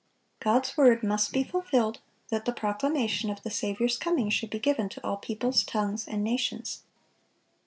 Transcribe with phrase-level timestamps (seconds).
[0.39, 1.99] God's word must be fulfilled,
[2.31, 6.23] that the proclamation of the Saviour's coming should be given to all peoples, tongues, and
[6.23, 6.81] nations.